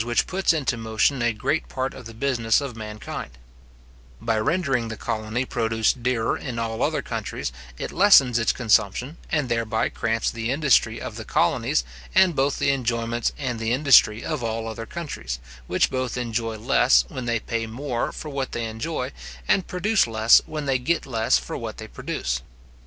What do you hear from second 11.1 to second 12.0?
the colonies,